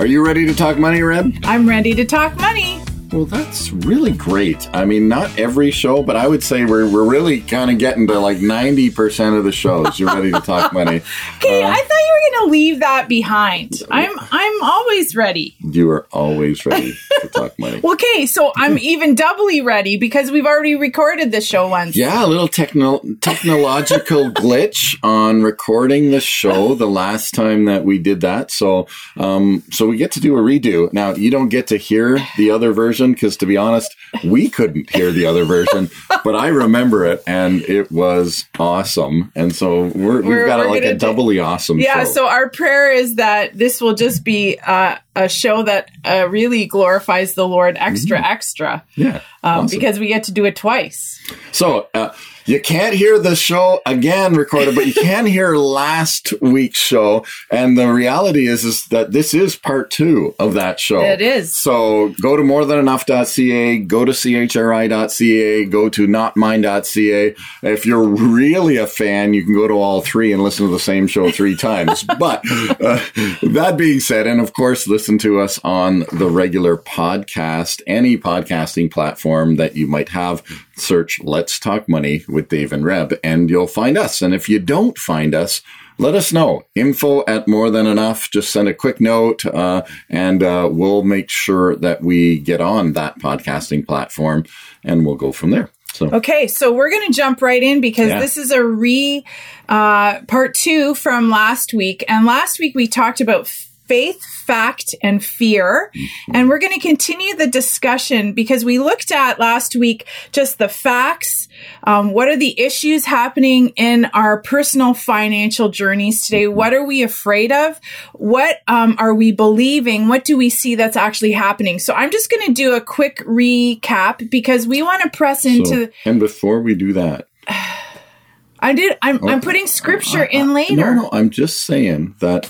[0.00, 1.36] Are you ready to talk money, Reb?
[1.44, 2.79] I'm ready to talk money.
[3.12, 4.68] Well, that's really great.
[4.72, 8.06] I mean, not every show, but I would say we're, we're really kind of getting
[8.06, 9.98] to like 90% of the shows.
[9.98, 11.02] You're ready to talk money.
[11.40, 13.82] Okay, I thought you were going to leave that behind.
[13.90, 15.56] I'm I'm always ready.
[15.60, 16.92] You are always ready
[17.22, 17.80] to talk money.
[17.82, 21.96] Well, okay, so I'm even doubly ready because we've already recorded the show once.
[21.96, 27.98] Yeah, a little techno- technological glitch on recording the show the last time that we
[27.98, 28.50] did that.
[28.50, 30.92] So, um, so we get to do a redo.
[30.92, 34.90] Now, you don't get to hear the other version because, to be honest, we couldn't
[34.90, 35.90] hear the other version,
[36.24, 39.32] but I remember it and it was awesome.
[39.34, 42.10] And so we're, We're- we've got like a do- doubly awesome Yeah, show.
[42.10, 46.66] so our prayer is that this will just be uh, a show that uh, really
[46.66, 49.06] glorifies the Lord extra, extra, yeah.
[49.06, 49.46] um, Mm-hmm.
[49.64, 49.78] awesome.
[49.78, 51.18] because we get to do it twice.
[51.52, 52.10] So uh,
[52.50, 57.24] you can't hear the show again recorded, but you can hear last week's show.
[57.48, 61.00] And the reality is, is that this is part two of that show.
[61.00, 61.56] It is.
[61.56, 67.34] So go to morethanenough.ca, go to chri.ca, go to notmine.ca.
[67.62, 70.80] If you're really a fan, you can go to all three and listen to the
[70.80, 72.02] same show three times.
[72.02, 72.42] But
[72.80, 73.00] uh,
[73.42, 78.90] that being said, and of course, listen to us on the regular podcast, any podcasting
[78.90, 80.42] platform that you might have.
[80.80, 84.22] Search Let's Talk Money with Dave and Reb, and you'll find us.
[84.22, 85.62] And if you don't find us,
[85.98, 86.62] let us know.
[86.74, 88.30] Info at more than enough.
[88.30, 92.94] Just send a quick note, uh, and uh, we'll make sure that we get on
[92.94, 94.44] that podcasting platform,
[94.82, 95.68] and we'll go from there.
[95.92, 98.20] So Okay, so we're going to jump right in because Yeah.
[98.20, 99.24] this is a re
[99.68, 102.04] uh, part two from last week.
[102.08, 103.52] And last week we talked about
[103.90, 105.90] faith, fact, and fear.
[106.32, 110.68] And we're going to continue the discussion because we looked at last week just the
[110.68, 111.48] facts.
[111.82, 116.46] Um, what are the issues happening in our personal financial journeys today?
[116.46, 117.80] What are we afraid of?
[118.12, 120.06] What um, are we believing?
[120.06, 121.80] What do we see that's actually happening?
[121.80, 125.86] So I'm just going to do a quick recap because we want to press into.
[125.86, 127.26] So, and before we do that,
[128.60, 128.96] I did.
[129.02, 130.76] I'm, I'm putting scripture in later.
[130.76, 132.48] no, no, I'm just saying that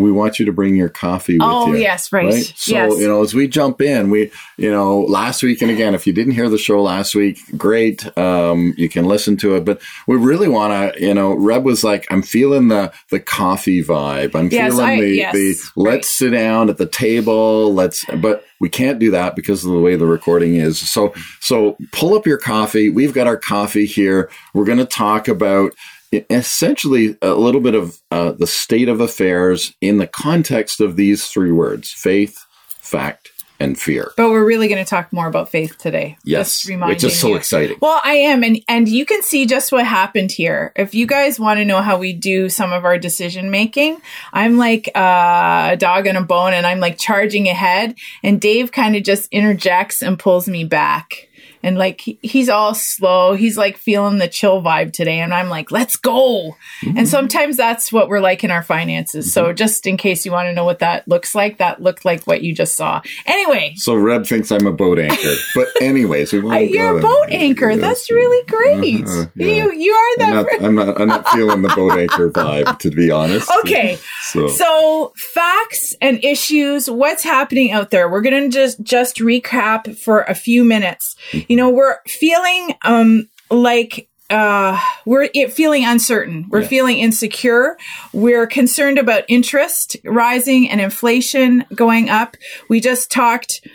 [0.00, 1.78] we want you to bring your coffee with Oh, you.
[1.80, 2.32] yes, right.
[2.56, 2.98] So, Yes.
[2.98, 6.12] you know, as we jump in, we, you know, last week and again, if you
[6.12, 8.06] didn't hear the show last week, great.
[8.18, 11.84] Um, you can listen to it, but we really want to, you know, Reb was
[11.84, 14.34] like, I'm feeling the, the coffee vibe.
[14.34, 15.92] I'm Yes, feeling I- the, yes, the, right.
[15.94, 17.72] let's sit down at the table.
[17.74, 20.78] Let's, but we can't do that because of the way the recording is.
[20.78, 22.90] So, so pull up your coffee.
[22.90, 24.30] We've got our coffee here.
[24.54, 25.72] We're going to talk about
[26.12, 31.26] essentially a little bit of uh, the state of affairs in the context of these
[31.26, 32.44] three words faith,
[32.80, 33.30] fact,
[33.60, 34.12] and fear.
[34.16, 36.16] But we're really going to talk more about faith today.
[36.24, 37.36] Yes, Just which is so you.
[37.36, 37.78] exciting.
[37.80, 40.72] Well, I am, and and you can see just what happened here.
[40.76, 44.00] If you guys want to know how we do some of our decision making,
[44.32, 48.72] I'm like uh, a dog on a bone, and I'm like charging ahead, and Dave
[48.72, 51.27] kind of just interjects and pulls me back.
[51.62, 55.48] And like he- he's all slow, he's like feeling the chill vibe today, and I'm
[55.48, 56.56] like, let's go.
[56.82, 56.98] Mm-hmm.
[56.98, 59.32] And sometimes that's what we're like in our finances.
[59.32, 62.26] So just in case you want to know what that looks like, that looked like
[62.26, 63.00] what you just saw.
[63.26, 67.00] Anyway, So Reb thinks I'm a boat anchor, but anyways, we won't go you're a
[67.00, 67.76] boat anchor.
[67.76, 69.04] That's really great.
[69.04, 69.46] Uh-huh, yeah.
[69.46, 70.46] You you are I'm that.
[70.52, 71.00] not, I'm not.
[71.00, 73.50] I'm not feeling the boat anchor vibe, to be honest.
[73.60, 73.98] okay.
[74.22, 78.08] So, So facts and issues, what's happening out there?
[78.08, 81.16] We're gonna just just recap for a few minutes.
[81.48, 86.68] You know, we're feeling um like uh we're feeling uncertain we're Yeah.
[86.68, 87.78] feeling insecure
[88.12, 92.36] we're concerned about interest rising and inflation going up
[92.68, 93.66] we just talked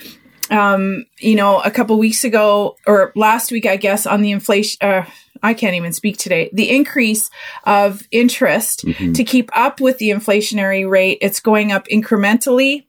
[0.51, 4.77] um you know a couple weeks ago or last week i guess on the inflation
[4.87, 5.05] uh
[5.45, 6.49] I can't even speak today.
[6.53, 7.29] The increase
[7.65, 8.85] of interest
[9.15, 12.85] to keep up with the inflationary rate, it's going up incrementally.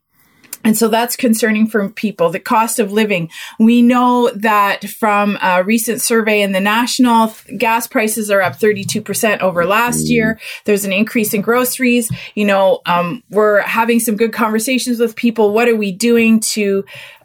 [0.64, 2.30] And so that's concerning for people.
[2.30, 3.30] The cost of living.
[3.58, 9.40] We know that from a recent survey in the national, gas prices are up 32%
[9.40, 10.40] over last year.
[10.64, 12.10] There's an increase in groceries.
[12.34, 15.52] You know, um, we're having some good conversations with people.
[15.52, 16.84] What are we doing to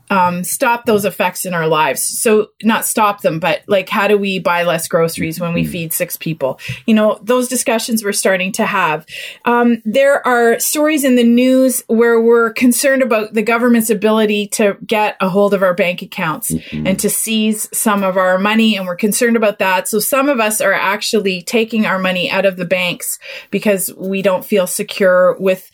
[0.10, 2.02] um, stop those effects in our lives.
[2.04, 5.94] So not stop them, but like how do we buy less groceries when we feed
[5.94, 6.60] six people?
[6.86, 9.06] You know, those discussions we're starting to have.
[9.46, 14.78] Um, there are stories in the news where we're concerned about the government's ability to
[14.86, 18.86] get a hold of our bank accounts and to seize some of our money, and
[18.86, 19.88] we're concerned about that.
[19.88, 23.20] So some of us are actually taking our money out of the banks
[23.52, 25.70] because we don't feel secure with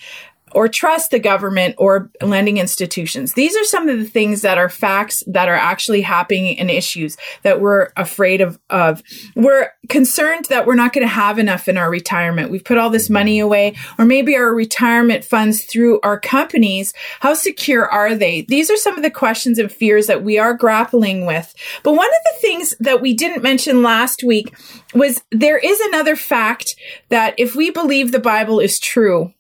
[0.56, 3.34] or trust the government or lending institutions.
[3.34, 7.18] These are some of the things that are facts that are actually happening and issues
[7.44, 9.04] that we're afraid of, of.
[9.36, 12.52] We're concerned that we're not going to have enough in our retirement.
[12.52, 16.94] We've put all this money away, or maybe our retirement funds through our companies.
[17.20, 18.44] How secure are they?
[18.44, 21.54] These are some of the questions and fears that we are grappling with.
[21.84, 24.56] But one of the things that we didn't mention last week
[24.94, 26.78] was there is another fact
[27.10, 29.34] that if we believe the Bible is true,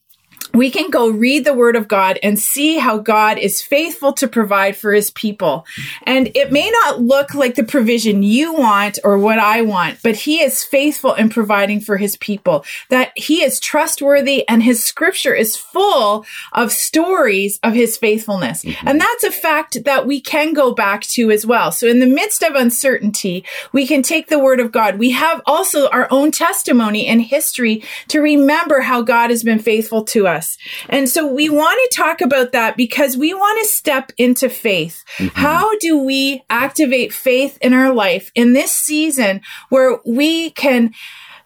[0.54, 4.28] we can go read the word of God and see how God is faithful to
[4.28, 5.66] provide for his people.
[6.04, 10.16] And it may not look like the provision you want or what I want, but
[10.16, 15.34] he is faithful in providing for his people, that he is trustworthy and his scripture
[15.34, 18.64] is full of stories of his faithfulness.
[18.64, 18.88] Mm-hmm.
[18.88, 21.72] And that's a fact that we can go back to as well.
[21.72, 24.98] So in the midst of uncertainty, we can take the word of God.
[24.98, 30.04] We have also our own testimony and history to remember how God has been faithful
[30.06, 30.35] to us.
[30.90, 35.04] And so we want to talk about that because we want to step into faith.
[35.18, 35.40] Mm-hmm.
[35.40, 40.94] How do we activate faith in our life in this season where we can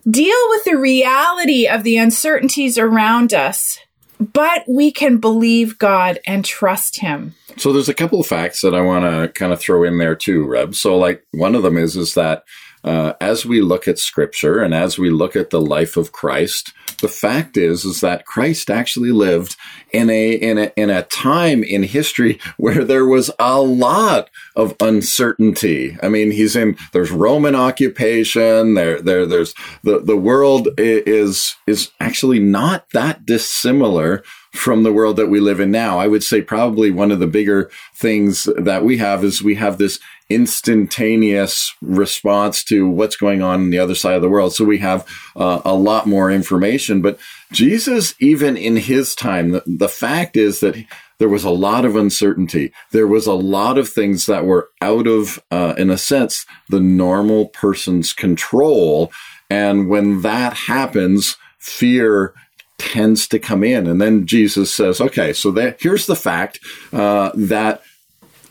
[0.10, 3.80] deal with the reality of the uncertainties around us,
[4.20, 7.36] but we can believe God and trust Him?
[7.58, 10.16] So there's a couple of facts that I want to kind of throw in there
[10.16, 10.76] too, Reb.
[10.76, 12.44] So like one of them is is that
[12.84, 16.74] uh, as we look at Scripture and as we look at the life of Christ,
[17.02, 19.56] the fact is is that Christ actually lived
[19.92, 24.76] in a in a in a time in history where there was a lot of
[24.80, 25.98] uncertainty.
[26.02, 28.76] I mean, he's in there's Roman occupation.
[28.76, 29.54] There there there's
[29.84, 35.60] the the world is is actually not that dissimilar from the world that we live
[35.60, 36.00] in now.
[36.00, 39.78] I would say probably one of the bigger things that we have is we have
[39.78, 40.00] this
[40.30, 44.54] instantaneous response to what's going on in the other side of the world.
[44.54, 47.02] So we have uh, a lot more information.
[47.02, 47.18] But
[47.52, 50.76] Jesus, even in his time, the, the fact is that
[51.18, 52.72] there was a lot of uncertainty.
[52.92, 56.80] There was a lot of things that were out of, uh, in a sense, the
[56.80, 59.12] normal person's control.
[59.50, 62.34] And when that happens, fear
[62.78, 63.88] tends to come in.
[63.88, 66.60] And then Jesus says, okay, so that, here's the fact
[66.94, 67.81] uh, that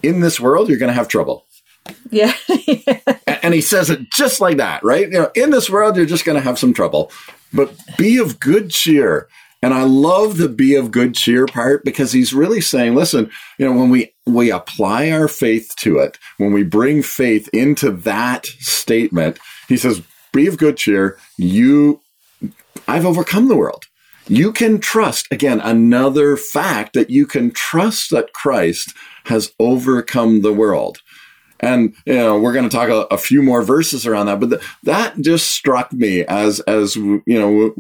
[0.03, 1.47] in this world, you're going to have trouble.
[2.11, 2.33] Yeah.
[3.41, 5.07] And he says it just like that, right?
[5.07, 7.11] You know, in this world, you're just going to have some trouble,
[7.53, 9.29] but be of good cheer.
[9.63, 13.65] And I love the be of good cheer part because he's really saying, listen, you
[13.65, 18.47] know, when we, we apply our faith to it, when we bring faith into that
[18.47, 20.03] statement, he says,
[20.33, 21.19] be of good cheer.
[21.37, 22.01] You,
[22.87, 23.85] I've overcome the world.
[24.29, 28.93] You can trust, again, another fact that you can trust that Christ
[29.25, 30.99] has overcome the world.
[31.61, 34.51] And you know we're going to talk a, a few more verses around that, but
[34.51, 37.75] th- that just struck me as as you know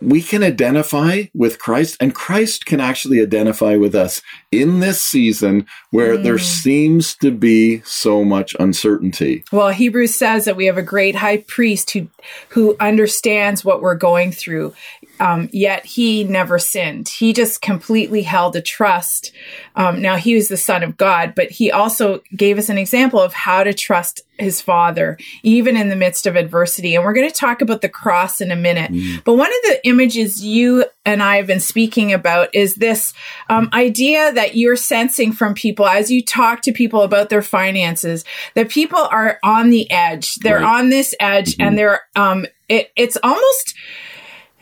[0.00, 5.66] we can identify with Christ, and Christ can actually identify with us in this season
[5.90, 6.40] where there mm.
[6.40, 9.44] seems to be so much uncertainty.
[9.52, 12.08] Well, Hebrews says that we have a great high priest who
[12.50, 14.74] who understands what we're going through.
[15.20, 17.08] Um, yet he never sinned.
[17.08, 19.32] He just completely held a trust.
[19.76, 23.20] Um, now he was the son of God, but he also gave us an example
[23.20, 26.94] of how to trust his father, even in the midst of adversity.
[26.94, 28.90] And we're going to talk about the cross in a minute.
[29.24, 33.12] But one of the images you and I have been speaking about is this
[33.50, 38.24] um, idea that you're sensing from people as you talk to people about their finances,
[38.54, 40.36] that people are on the edge.
[40.36, 40.80] They're Right.
[40.80, 43.74] on this edge and they're, um, it, it's almost,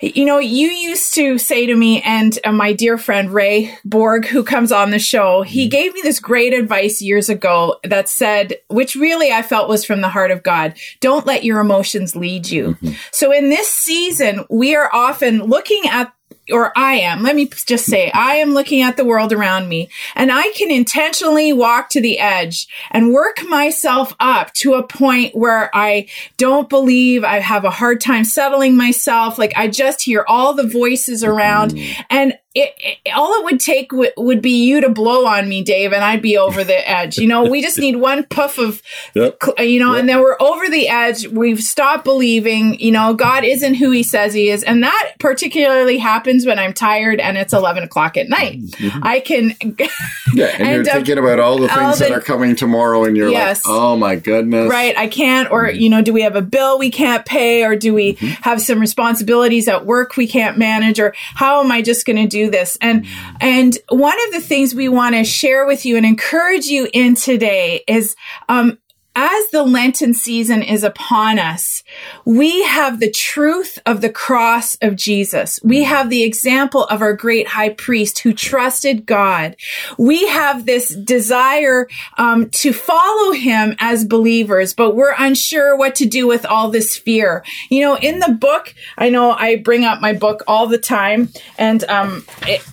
[0.01, 4.27] you know, you used to say to me, and uh, my dear friend Ray Borg,
[4.27, 8.55] who comes on the show, he gave me this great advice years ago that said,
[8.69, 12.49] which really I felt was from the heart of God don't let your emotions lead
[12.49, 12.77] you.
[13.13, 16.13] So in this season, we are often looking at
[16.51, 19.89] or I am, let me just say, I am looking at the world around me
[20.15, 25.35] and I can intentionally walk to the edge and work myself up to a point
[25.35, 29.39] where I don't believe I have a hard time settling myself.
[29.39, 32.03] Like I just hear all the voices around mm-hmm.
[32.11, 35.63] and it, it, all it would take w- would be you to blow on me,
[35.63, 37.19] Dave, and I'd be over the edge.
[37.19, 38.83] You know, we just need one puff of,
[39.15, 39.39] Yep.
[39.59, 41.27] Uh, you know, and then we're over the edge.
[41.29, 44.63] We've stopped believing, you know, God isn't who he says he is.
[44.63, 48.61] And that particularly happens when I'm tired and it's 11 o'clock at night.
[48.61, 49.01] Mm-hmm.
[49.03, 49.55] I can,
[50.35, 53.31] Yeah, and, you're thinking about all the things that the- are coming tomorrow, and you're
[53.31, 53.65] Yes.
[53.65, 55.81] like, "Oh my goodness!" right, I can't, or, mm-hmm.
[55.81, 58.43] you know, do we have a bill we can't pay, or do we mm-hmm.
[58.43, 62.27] have some responsibilities at work we can't manage, or how am I just going to
[62.27, 62.79] do this?
[62.81, 63.07] And,
[63.41, 67.15] and one of the things we want to share with you and encourage you in
[67.15, 68.17] today is,
[68.49, 68.79] um,
[69.21, 71.83] as the Lenten season is upon us,
[72.25, 75.59] we have the truth of the cross of Jesus.
[75.65, 79.57] We have the example of our great high priest who trusted God.
[79.99, 86.07] We have this desire um, to follow him as believers, but we're unsure what to
[86.07, 87.43] do with all this fear.
[87.71, 91.31] You know, in the book, I know I bring up my book all the time,
[91.59, 92.25] and um,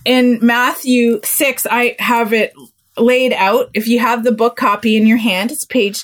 [0.05, 2.53] in Matthew 6, I have it
[2.97, 3.69] laid out.
[3.73, 6.03] If you have the book copy in your hand, it's page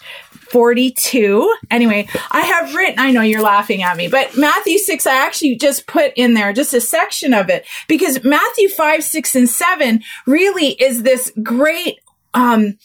[0.51, 1.55] 42.
[1.70, 5.55] Anyway, I have written, I know you're laughing at me, but Matthew 6, I actually
[5.55, 10.03] just put in there just a section of it because Matthew 5, 6, and 7
[10.27, 12.00] really is this great,
[12.34, 12.77] um,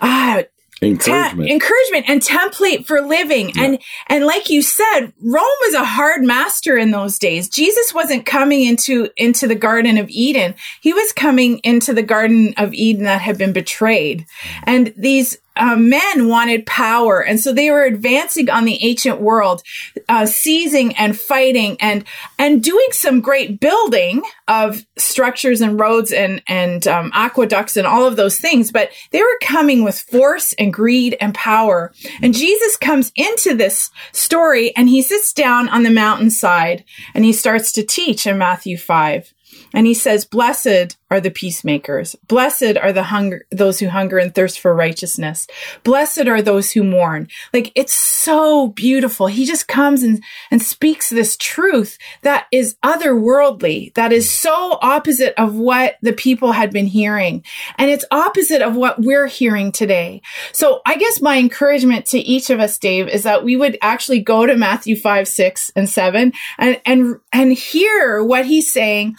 [0.00, 0.42] ah,
[0.82, 1.48] Encouragement.
[1.48, 3.52] te- encouragement and template for living.
[3.56, 7.48] And and like you said, Rome was a hard master in those days.
[7.48, 10.56] Jesus wasn't coming into into the Garden of Eden.
[10.80, 14.26] He was coming into the Garden of Eden that had been betrayed.
[14.64, 19.62] And these uh, men wanted power, and so they were advancing on the ancient world,
[20.08, 22.04] uh, seizing and fighting, and
[22.38, 28.06] and doing some great building of structures and roads and and um, aqueducts and all
[28.06, 28.72] of those things.
[28.72, 31.92] But they were coming with force and greed and power.
[32.22, 37.32] And Jesus comes into this story, and he sits down on the mountainside, and he
[37.32, 39.31] starts to teach in Matthew five.
[39.72, 42.16] And he says, Blessed are the peacemakers.
[42.26, 45.46] Blessed are the hunger, those who hunger and thirst for righteousness.
[45.84, 47.28] Blessed are those who mourn.
[47.52, 49.26] Like it's so beautiful.
[49.26, 55.34] He just comes and, and speaks this truth that is otherworldly, that is so opposite
[55.38, 57.44] of what the people had been hearing.
[57.76, 60.22] And it's opposite of what we're hearing today.
[60.52, 64.20] So I guess my encouragement to each of us, Dave, is that we would actually
[64.20, 69.16] go to Matthew 5, 6, and 7 and, and, and hear what he's saying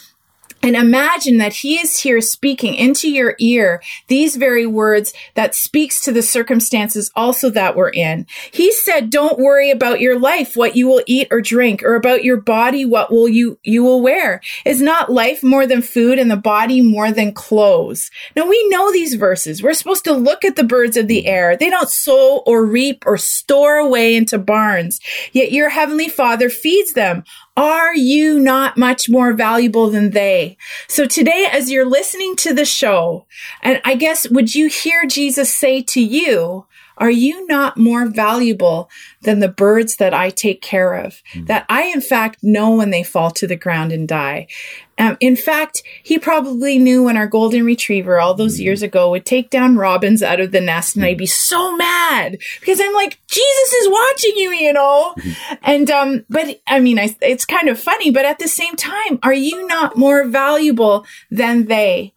[0.64, 6.00] and imagine that he is here speaking into your ear these very words that speaks
[6.02, 8.26] to the circumstances also that we're in.
[8.52, 12.24] He said, don't worry about your life, what you will eat or drink, or about
[12.24, 14.42] your body, what will you, you will wear.
[14.66, 18.10] Is not life more than food and the body more than clothes?
[18.36, 19.62] Now we know these verses.
[19.62, 21.58] We're supposed to look at the birds of the air.
[21.58, 25.02] They don't sow or reap or store away into barns,
[25.34, 27.26] yet your heavenly father feeds them.
[27.56, 30.58] Are you not much more valuable than they?
[30.88, 33.26] So today, as you're listening to the show,
[33.62, 36.66] and I guess, would you hear Jesus say to you,
[36.98, 38.90] are you not more valuable
[39.22, 41.22] than the birds that I take care of?
[41.34, 41.46] Hmm.
[41.46, 44.48] That I, in fact, know when they fall to the ground and die.
[44.98, 49.26] Um, in fact, he probably knew when our golden retriever all those years ago would
[49.26, 53.20] take down robins out of the nest, and I'd be so mad because I'm like,
[53.28, 55.16] Jesus is watching you, you know.
[55.64, 59.20] And um, but I mean, I, it's kind of funny, but at the same time,
[59.24, 62.14] are you not more valuable than they?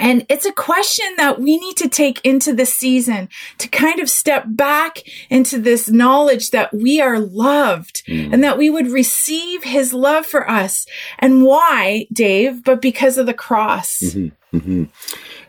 [0.00, 3.28] And it's a question that we need to take into the season
[3.58, 8.32] to kind of step back into this knowledge that we are loved mm.
[8.32, 10.86] and that we would receive his love for us.
[11.18, 12.64] And why, Dave?
[12.64, 14.00] But because of the cross.
[14.00, 14.84] Mm-hmm, mm-hmm.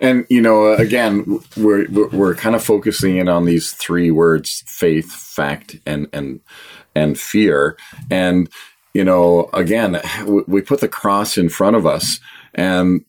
[0.02, 4.64] And you know, uh, again, we're we're- kind of focusing in on these three words:
[4.66, 6.42] faith, fact, and and
[6.96, 7.78] and fear.
[8.10, 8.50] And
[8.94, 10.02] you know, again,
[10.48, 12.20] we put the cross in front of us,
[12.56, 13.06] and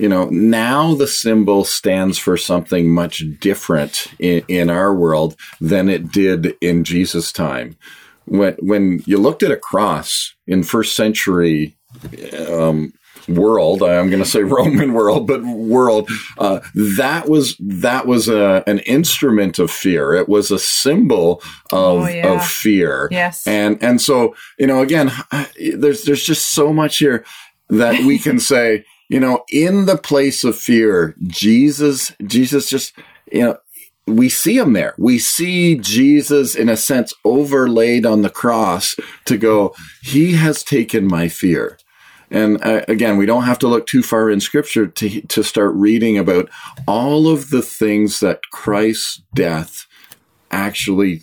[0.00, 5.88] you know, now the symbol stands for something much different in, in our world than
[5.88, 7.76] it did in Jesus' time.
[8.26, 11.76] When when you looked at a cross in first century
[13.28, 16.08] world i'm going to say roman world but world
[16.38, 21.40] uh, that was that was a, an instrument of fear it was a symbol
[21.72, 22.34] of, Oh, yeah.
[22.34, 23.46] of fear Yes.
[23.46, 25.10] and and so you know again
[25.74, 27.24] there's there's just so much here
[27.70, 32.92] that we can say you know in the place of fear jesus jesus just
[33.30, 33.58] you know
[34.06, 34.94] we see him there.
[34.98, 41.06] We see Jesus, in a sense, overlaid on the cross to go, He has taken
[41.06, 41.78] my fear.
[42.30, 45.72] And uh, again, we don't have to look too far in scripture to, to start
[45.74, 46.50] reading about
[46.86, 49.86] all of the things that Christ's death
[50.50, 51.22] actually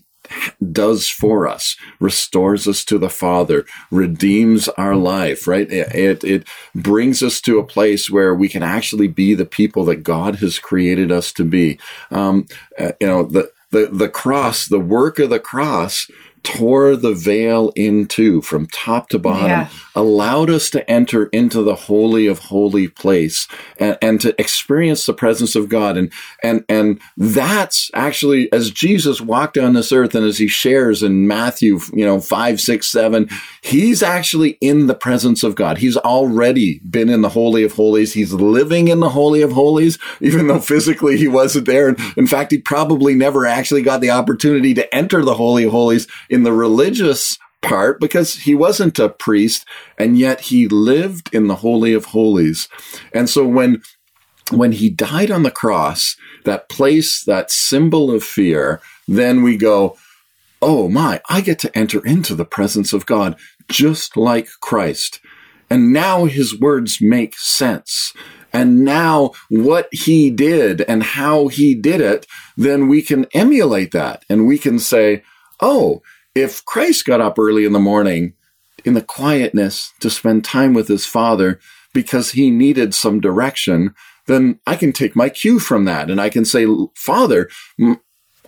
[0.71, 5.69] does for us, restores us to the Father, redeems our life, right?
[5.71, 10.03] It, it brings us to a place where we can actually be the people that
[10.03, 11.79] God has created us to be.
[12.11, 16.09] Um, uh, you know, the, the, the cross, the work of the cross
[16.43, 19.69] tore the veil in two from top to bottom, yeah.
[19.95, 25.13] allowed us to enter into the holy of holy place and, and to experience the
[25.13, 25.97] presence of God.
[25.97, 26.11] And,
[26.43, 31.27] and, and that's actually as Jesus walked on this earth and as he shares in
[31.27, 33.29] Matthew, you know, five, six, seven,
[33.61, 35.77] he's actually in the presence of God.
[35.77, 38.13] He's already been in the holy of holies.
[38.13, 41.89] He's living in the holy of holies, even though physically he wasn't there.
[41.89, 45.71] And in fact, he probably never actually got the opportunity to enter the holy of
[45.71, 49.65] holies in the religious part because he wasn't a priest
[49.97, 52.67] and yet he lived in the holy of holies.
[53.13, 53.83] And so when
[54.49, 59.95] when he died on the cross, that place, that symbol of fear, then we go,
[60.61, 63.37] oh my, I get to enter into the presence of God
[63.69, 65.21] just like Christ.
[65.69, 68.13] And now his words make sense.
[68.51, 74.25] And now what he did and how he did it, then we can emulate that
[74.27, 75.23] and we can say,
[75.61, 76.01] oh,
[76.35, 78.33] if Christ got up early in the morning
[78.85, 81.59] in the quietness to spend time with his father
[81.93, 83.93] because he needed some direction,
[84.27, 87.49] then I can take my cue from that and I can say, Father,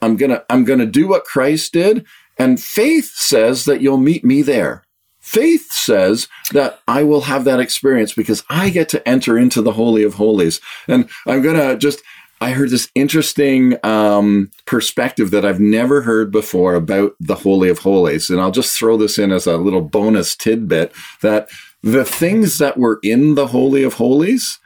[0.01, 2.05] I'm going to, I'm going to do what Christ did.
[2.37, 4.83] And faith says that you'll meet me there.
[5.19, 9.71] Faith says that I will have that experience because I get to enter into the
[9.73, 10.59] Holy of Holies.
[10.87, 12.01] And I'm going to just
[12.41, 17.79] I heard this interesting um, perspective that I've never heard before about the Holy of
[17.79, 18.29] Holies.
[18.29, 21.49] And I'll just throw this in as a little bonus tidbit that
[21.81, 24.59] the things that were in the Holy of Holies,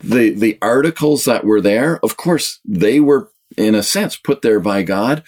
[0.00, 4.60] the, the articles that were there, of course, they were in a sense put there
[4.60, 5.22] by God.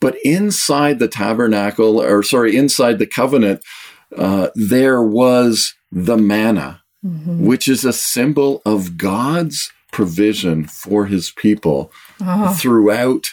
[0.00, 3.64] But inside the tabernacle, or sorry, inside the covenant,
[4.16, 7.44] uh, there was the manna, mm-hmm.
[7.44, 12.54] which is a symbol of God's provision for his people oh.
[12.54, 13.26] throughout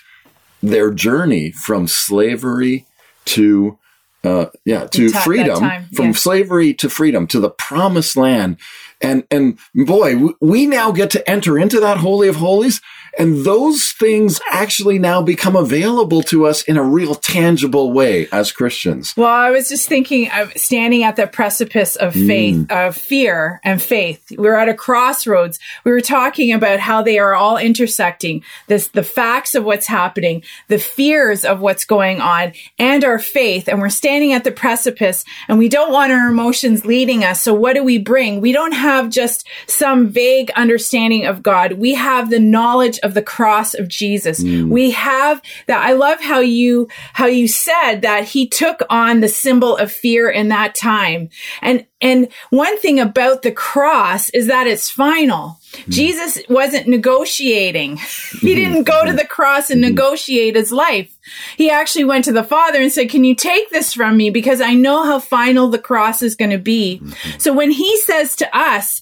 [0.62, 2.85] their journey from slavery
[3.25, 3.77] to
[4.24, 8.57] uh, yeah to freedom from slavery to freedom to the promised land
[9.01, 12.81] and and boy we now get to enter into that holy of holies
[13.17, 18.51] and those things actually now become available to us in a real tangible way as
[18.51, 19.13] Christians.
[19.15, 22.88] Well, I was just thinking of standing at the precipice of faith, mm.
[22.88, 24.31] of fear and faith.
[24.38, 25.60] We are at a crossroads.
[25.84, 30.44] We were talking about how they are all intersecting this, the facts of what's happening,
[30.68, 33.68] the fears of what's going on and our faith.
[33.68, 37.42] And we're standing at the precipice and we don't want our emotions leading us.
[37.42, 38.42] So what do we bring?
[38.42, 41.74] We don't have just some vague understanding of God.
[41.74, 44.44] We have the knowledge of the cross of Jesus.
[44.44, 44.70] Mm.
[44.70, 45.85] We have that.
[45.85, 50.29] I love how you, how you said that he took on the symbol of fear
[50.29, 51.29] in that time.
[51.61, 55.59] And, and one thing about the cross is that it's final.
[55.72, 55.89] Mm.
[55.89, 57.98] Jesus wasn't negotiating.
[58.41, 59.91] he didn't go to the cross and mm-hmm.
[59.91, 61.15] negotiate his life.
[61.57, 64.29] He actually went to the Father and said, Can you take this from me?
[64.29, 67.00] Because I know how final the cross is going to be.
[67.01, 67.39] Mm-hmm.
[67.39, 69.01] So when he says to us,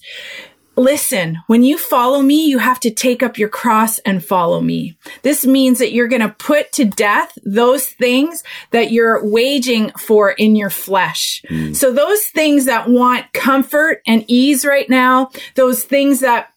[0.76, 4.96] Listen, when you follow me, you have to take up your cross and follow me.
[5.22, 10.30] This means that you're going to put to death those things that you're waging for
[10.30, 11.42] in your flesh.
[11.48, 11.76] Mm.
[11.76, 16.53] So those things that want comfort and ease right now, those things that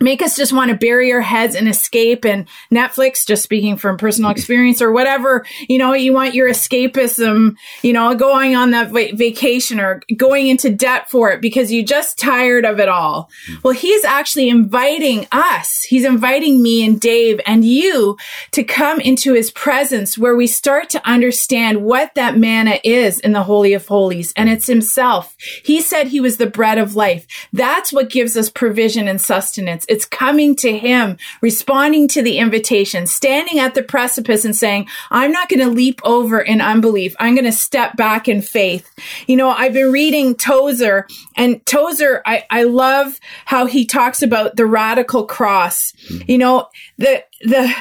[0.00, 3.96] make us just want to bury our heads and escape and Netflix, just speaking from
[3.96, 8.90] personal experience or whatever, you know, you want your escapism, you know, going on that
[8.90, 13.30] va- vacation or going into debt for it because you're just tired of it all.
[13.46, 13.54] Hmm.
[13.62, 15.82] Well, he's actually inviting us.
[15.82, 18.16] He's inviting me and Dave and you
[18.52, 23.32] to come into his presence where we start to understand what that manna is in
[23.32, 25.34] the Holy of Holies and it's himself.
[25.64, 27.26] He said he was the bread of life.
[27.52, 29.85] That's what gives us provision and sustenance.
[29.88, 35.32] It's coming to him, responding to the invitation, standing at the precipice and saying, I'm
[35.32, 37.14] not going to leap over in unbelief.
[37.18, 38.90] I'm going to step back in faith.
[39.26, 44.56] You know, I've been reading Tozer and Tozer, I, I love how he talks about
[44.56, 45.92] the radical cross.
[46.26, 46.68] You know,
[46.98, 47.74] the, the,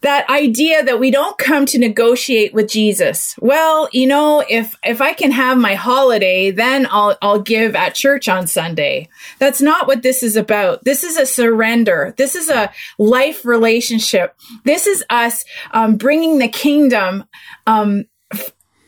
[0.00, 3.34] that idea that we don't come to negotiate with Jesus.
[3.40, 7.94] Well, you know, if if I can have my holiday, then I'll I'll give at
[7.94, 9.08] church on Sunday.
[9.38, 10.84] That's not what this is about.
[10.84, 12.14] This is a surrender.
[12.16, 14.36] This is a life relationship.
[14.64, 17.24] This is us um, bringing the kingdom
[17.66, 18.04] um,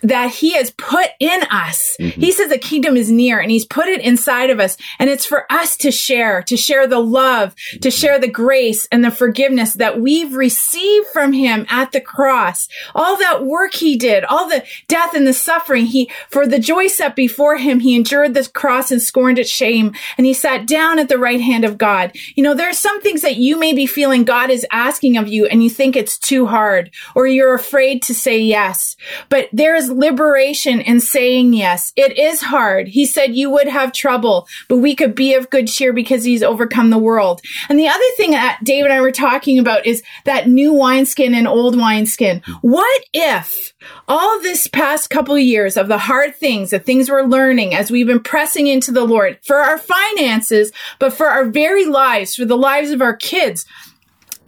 [0.02, 1.96] that he has put in us.
[1.98, 2.20] Mm-hmm.
[2.20, 4.76] He says the kingdom is near and he's put it inside of us.
[4.98, 7.88] And it's for us to share, to share the love, to mm-hmm.
[7.90, 12.68] share the grace and the forgiveness that we've received from him at the cross.
[12.94, 16.86] All that work he did, all the death and the suffering he, for the joy
[16.86, 19.94] set before him, he endured the cross and scorned its shame.
[20.16, 22.12] And he sat down at the right hand of God.
[22.34, 25.28] You know, there are some things that you may be feeling God is asking of
[25.28, 28.96] you and you think it's too hard or you're afraid to say yes.
[29.28, 31.92] But there is liberation in saying yes.
[31.96, 32.88] It is hard.
[32.88, 36.42] He said you would have trouble, but we could be of good cheer because he's
[36.42, 37.40] overcome the world.
[37.68, 41.34] And the other thing that Dave and I were talking about is that new wineskin
[41.34, 42.42] and old wineskin.
[42.60, 43.74] What if
[44.08, 47.90] all this past couple of years of the hard things, the things we're learning as
[47.90, 52.44] we've been pressing into the Lord for our finances, but for our very lives, for
[52.44, 53.64] the lives of our kids,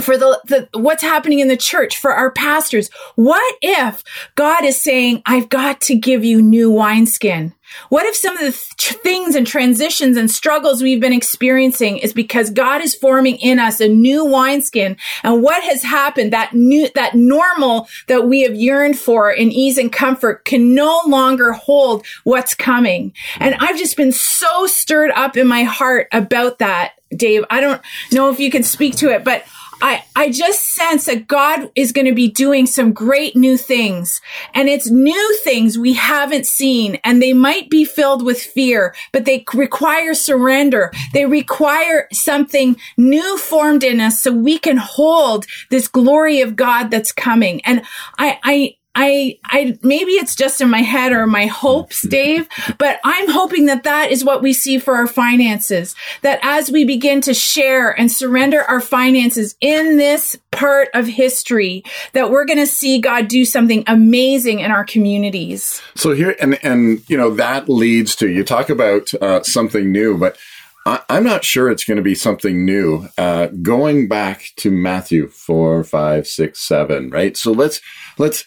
[0.03, 2.91] for the, the what's happening in the church for our pastors?
[3.15, 4.03] What if
[4.35, 7.55] god is saying i've got to give you new wineskin?
[7.89, 12.13] What if some of the th- things and transitions and struggles we've been experiencing is
[12.13, 14.97] because God is forming in us a new wineskin?
[15.23, 19.79] And what has happened that new that normal that we have yearned for in ease
[19.79, 23.13] and comfort can no longer hold what's coming?
[23.39, 27.45] And I've just been so stirred up in my heart about that Dave.
[27.51, 29.45] I don't know if you can speak to it but
[29.83, 34.21] I, I just sense that God is going to be doing some great new things
[34.55, 39.25] and it's new things we haven't seen and they might be filled with fear, but
[39.25, 40.93] they require surrender.
[41.13, 46.93] They require something new formed in us so we can hold this glory of God
[46.93, 47.61] that's coming.
[47.65, 47.83] And
[48.19, 53.01] I, I, I, I, maybe it's just in my head or my hopes, Dave, but
[53.05, 55.95] I'm hoping that that is what we see for our finances.
[56.23, 61.85] That as we begin to share and surrender our finances in this part of history,
[62.13, 65.81] that we're going to see God do something amazing in our communities.
[65.95, 70.19] So here, and and you know that leads to you talk about uh, something new,
[70.19, 70.37] but
[70.85, 73.09] I, I'm not sure it's going to be something new.
[73.17, 77.37] Uh, going back to Matthew four, five, six, seven, right?
[77.37, 77.81] So let's
[78.19, 78.45] let's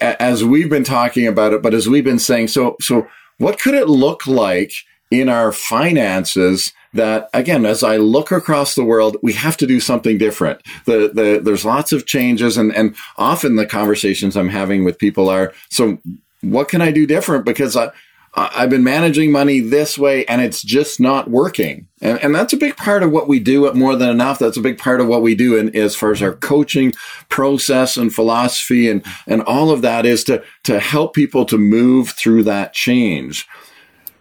[0.00, 3.06] as we've been talking about it, but as we've been saying, so so
[3.38, 4.72] what could it look like
[5.10, 6.72] in our finances?
[6.94, 10.62] That again, as I look across the world, we have to do something different.
[10.86, 15.28] The, the there's lots of changes, and and often the conversations I'm having with people
[15.28, 15.98] are so.
[16.40, 17.44] What can I do different?
[17.44, 17.90] Because I,
[18.34, 21.88] I've been managing money this way and it's just not working.
[22.00, 24.38] And, and that's a big part of what we do at More Than Enough.
[24.38, 26.92] That's a big part of what we do in, as far as our coaching
[27.28, 32.10] process and philosophy and, and all of that is to, to help people to move
[32.10, 33.46] through that change.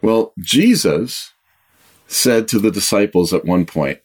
[0.01, 1.33] Well, Jesus
[2.07, 3.99] said to the disciples at one point,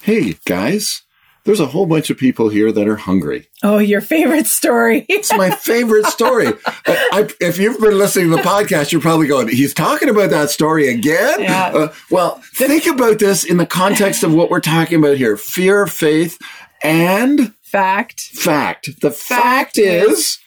[0.00, 1.02] Hey, guys,
[1.48, 3.48] there's a whole bunch of people here that are hungry.
[3.62, 5.06] Oh, your favorite story.
[5.08, 6.48] It's my favorite story.
[6.86, 10.50] I, if you've been listening to the podcast, you're probably going, he's talking about that
[10.50, 11.40] story again?
[11.40, 11.70] Yeah.
[11.74, 15.86] Uh, well, think about this in the context of what we're talking about here fear,
[15.86, 16.38] faith,
[16.82, 18.20] and Fact.
[18.20, 19.00] fact.
[19.00, 20.38] The fact, Fact is.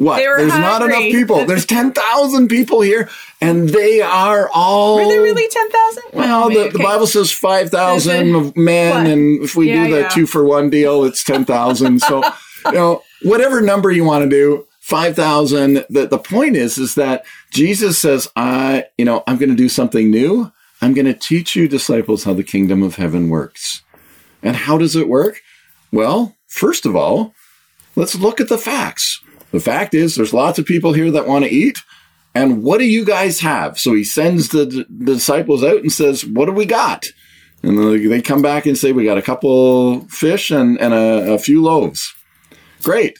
[0.00, 0.16] What?
[0.16, 1.44] There's not enough people.
[1.46, 3.10] There's 10,000 people here,
[3.42, 4.96] and they are all.
[4.96, 6.02] Were there really 10,000?
[6.14, 9.06] Well, the, the Bible says 5,000 of men, What?
[9.06, 10.08] and if we Yeah, do the yeah.
[10.08, 12.00] two for one deal, it's 10,000.
[12.00, 12.22] so,
[12.66, 15.84] you know, whatever number you want to do, 5,000.
[15.90, 19.68] The, the point is, is that Jesus says, I, you know, I'm going to do
[19.68, 20.50] something new.
[20.80, 23.82] I'm going to teach you disciples how the kingdom of heaven works.
[24.42, 25.42] And how does it work?
[25.92, 27.34] Well, first of all,
[27.96, 29.20] let's look at the facts.
[29.52, 31.78] The fact is, there's lots of people here that want to eat.
[32.34, 33.78] And what do you guys have?
[33.78, 37.06] So he sends the, the disciples out and says, What do we got?
[37.62, 37.78] And
[38.10, 41.62] they come back and say, We got a couple fish and, and a, a few
[41.62, 42.14] loaves.
[42.82, 43.18] Great.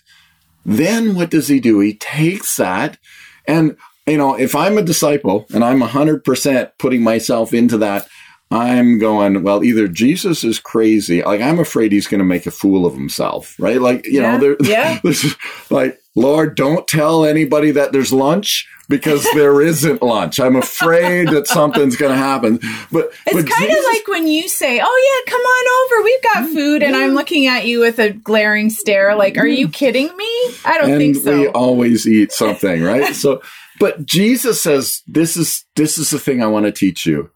[0.64, 1.80] Then what does he do?
[1.80, 2.98] He takes that
[3.46, 8.06] and, you know, if I'm a disciple and I'm 100% putting myself into that,
[8.52, 11.22] I'm going, well, either Jesus is crazy.
[11.22, 13.80] Like, I'm afraid he's going to make a fool of himself, right?
[13.80, 14.98] Like, you Yeah, know, there, yeah.
[15.04, 15.36] this is
[15.70, 20.40] like, Lord, don't tell anybody that there's lunch because there isn't lunch.
[20.40, 22.58] I'm afraid that something's going to happen.
[22.90, 26.04] But It's kind of Jesus- like when you say, "Oh yeah, come on over.
[26.04, 29.68] We've got food," and I'm looking at you with a glaring stare, like, "Are you
[29.68, 31.38] kidding me?" I don't and think so.
[31.38, 33.14] we always eat something, right?
[33.14, 33.40] so,
[33.78, 37.30] but Jesus says, "This is this is the thing I want to teach you.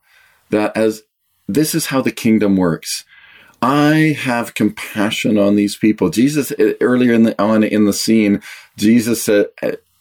[0.50, 1.02] That as
[1.46, 3.04] this is how the kingdom works."
[3.62, 6.10] I have compassion on these people.
[6.10, 8.42] Jesus uh, earlier in the on in the scene,
[8.76, 9.46] Jesus said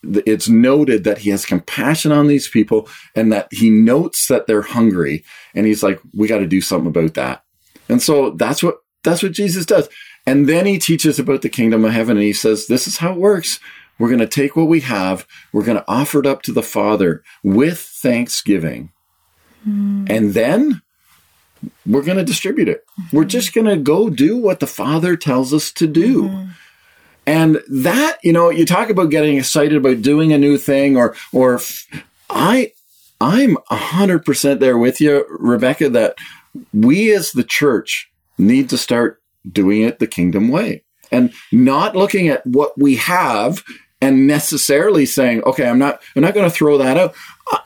[0.04, 4.62] it's noted that he has compassion on these people and that he notes that they're
[4.62, 5.24] hungry
[5.56, 7.44] and he's like we got to do something about that.
[7.90, 9.90] And so that's what that's what Jesus does.
[10.26, 13.14] And then he teaches about the kingdom of heaven and he says this is how
[13.14, 13.60] it works.
[14.00, 16.64] we're going to take what we have, we're going to offer it up to the
[16.64, 18.92] Father with thanksgiving.
[19.64, 20.06] Hmm.
[20.10, 20.82] And then
[21.86, 22.86] we're going to distribute it.
[23.14, 23.30] We're hmm.
[23.30, 26.24] just going to go do what the Father tells us to do.
[26.24, 26.50] Mm-hmm.
[27.26, 31.16] And that, you know, you talk about getting excited about doing a new thing or,
[31.32, 31.60] or
[32.30, 32.74] I,
[33.22, 36.16] I'm a hundred percent there with you, Rebecca, that
[36.74, 42.28] we as the church need to start doing it the kingdom way and not looking
[42.28, 43.64] at what we have
[44.02, 47.16] and necessarily saying, okay, I'm not, I'm not going to throw that out.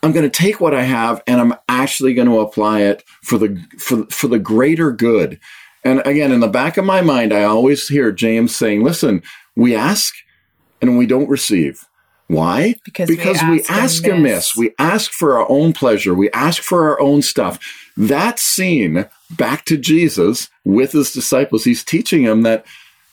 [0.03, 3.39] I'm going to take what I have and I'm actually going to apply it for
[3.39, 5.39] the, for, for the greater good.
[5.87, 9.23] And again, in the back of my mind, I always hear James saying, listen,
[9.55, 10.13] we ask
[10.81, 11.85] and we don't receive.
[12.27, 12.75] Why?
[12.83, 14.33] Because we because we ask ask and miss.
[14.33, 14.57] miss.
[14.57, 16.13] We ask for our own pleasure.
[16.13, 17.57] We ask for our own stuff.
[17.95, 22.65] That scene back to Jesus with his disciples, he's teaching them that,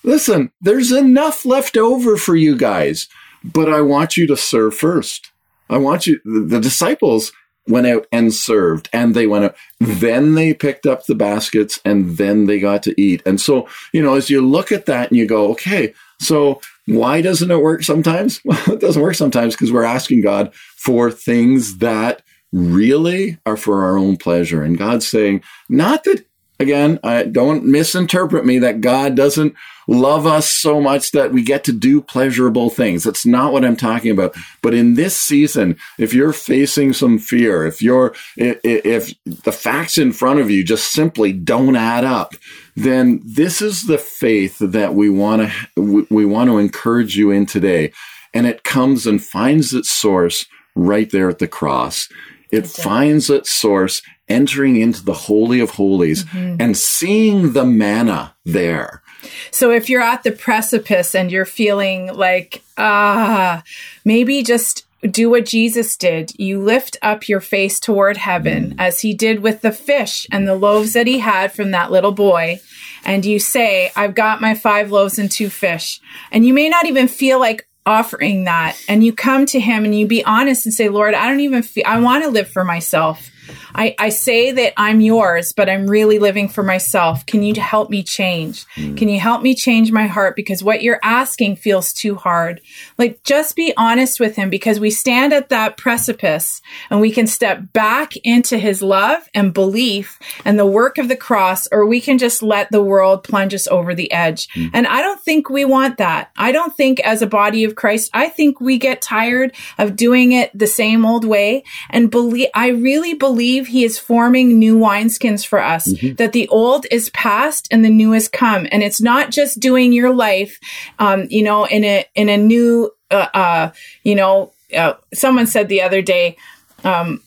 [0.03, 3.07] listen, there's enough left over for you guys,
[3.45, 5.31] but I want you to serve first.
[5.71, 7.31] I want you, the disciples
[7.67, 9.57] went out and served and they went out.
[9.81, 13.23] Then they picked up the baskets and then they got to eat.
[13.25, 17.21] And so, you know, as you look at that and you go, okay, so why
[17.21, 18.41] doesn't it work sometimes?
[18.45, 22.23] Well, it doesn't work sometimes because we're asking God for things that
[22.53, 24.63] really are for our own pleasure.
[24.63, 26.25] And God's saying, not that,
[26.59, 29.55] again, I don't misinterpret me that God doesn't
[29.87, 33.05] love us so much that we get to do pleasurable things.
[33.05, 34.35] That's not what I'm talking about.
[34.63, 39.99] But in this season, if you're facing some fear, if you're, if, if the facts
[39.99, 42.35] in front of you just simply don't add up,
[42.77, 47.31] then this is the faith that we want to, we, we want to encourage you
[47.31, 47.93] in today.
[48.33, 52.09] And it comes and finds its source right there at the cross.
[52.51, 59.03] It finds its source entering into the Holy of Holies and seeing the manna there.
[59.51, 63.63] So if you're at the precipice and you're feeling like, ah,
[64.05, 66.33] maybe just do what Jesus did.
[66.39, 70.55] You lift up your face toward heaven as he did with the fish and the
[70.55, 72.61] loaves that he had from that little boy.
[73.05, 76.01] And you say, I've got my five loaves and two fish.
[76.33, 78.83] And you may not even feel like offering that.
[78.89, 81.63] And you come to him and you be honest and say, Lord, I don't even
[81.63, 83.31] feel, I want to live for myself.
[83.75, 87.27] I, I say that I'm yours, but I'm really living for myself.
[87.27, 88.65] Can you help me change?
[88.77, 88.97] Mm.
[88.97, 90.37] Can you help me change my heart?
[90.37, 92.61] Because what you're asking feels too hard.
[92.99, 97.27] Like, just be honest with him because we stand at that precipice and we can
[97.27, 102.01] step back into his love and belief and the work of the cross, or we
[102.01, 104.49] can just let the world plunge us over the edge.
[104.55, 104.71] Mm.
[104.73, 106.31] And I don't think we want that.
[106.37, 110.33] I don't think as a body of Christ, I think we get tired of doing
[110.33, 113.34] it the same old way and believe, I really believe
[113.69, 115.85] he is forming new wineskins for us,
[116.17, 118.67] that the old is past and the new is come.
[118.71, 120.59] And it's not just doing your life,
[120.99, 123.71] um, you know, in a, in a new, uh, uh,
[124.03, 126.37] you know, uh, someone said the other day,
[126.85, 127.23] um,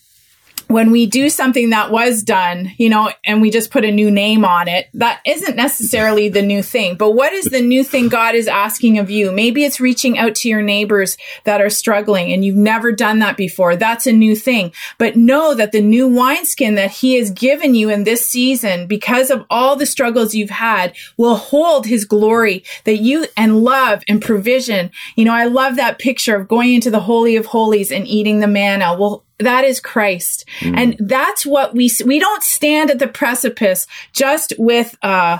[0.67, 4.11] when we do something that was done, you know, and we just put a new
[4.11, 6.95] name on it, that isn't necessarily the new thing.
[6.95, 9.31] But what is the new thing God is asking of you?
[9.31, 13.37] Maybe it's reaching out to your neighbors that are struggling and you've never done that
[13.37, 13.75] before.
[13.75, 14.73] That's a new thing.
[14.97, 19.29] But know that the new wineskin that He has given you in this season, because
[19.29, 24.21] of all the struggles you've had, will hold His glory that you and love and
[24.21, 24.91] provision.
[25.15, 28.39] You know, I love that picture of going into the Holy of Holies and eating
[28.39, 28.97] the manna.
[28.97, 30.45] Well, that is Christ.
[30.61, 35.39] And that's what we, we don't stand at the precipice just with, uh,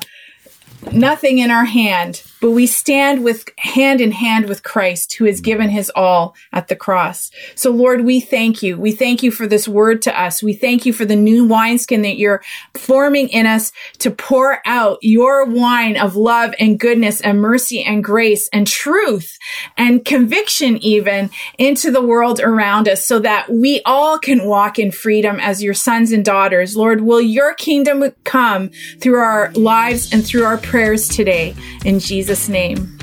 [0.91, 5.41] nothing in our hand, but we stand with hand in hand with Christ who has
[5.41, 5.45] mm.
[5.45, 7.31] given his all at the cross.
[7.55, 8.77] So Lord, we thank you.
[8.77, 10.43] We thank you for this word to us.
[10.43, 14.99] We thank you for the new wineskin that you're forming in us to pour out
[15.01, 19.37] your wine of love and goodness and mercy and grace and truth
[19.77, 24.91] and conviction even into the world around us so that we all can walk in
[24.91, 26.75] freedom as your sons and daughters.
[26.75, 28.69] Lord, will your kingdom come
[28.99, 32.97] through our lives and through our prayers today in Jesus' name.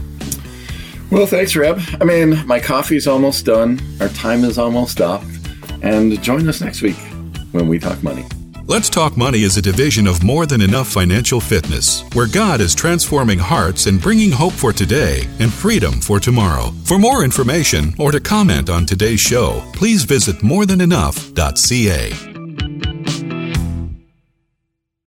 [1.10, 1.80] Well, thanks, Reb.
[1.98, 3.80] I mean, my coffee's almost done.
[3.98, 5.22] Our time is almost up.
[5.80, 6.98] And join us next week
[7.52, 8.26] when we talk money.
[8.66, 12.74] Let's Talk Money is a division of More Than Enough Financial Fitness, where God is
[12.74, 16.70] transforming hearts and bringing hope for today and freedom for tomorrow.
[16.84, 22.33] For more information or to comment on today's show, please visit morethanenough.ca.